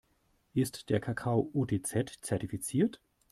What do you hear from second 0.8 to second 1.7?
der Kakao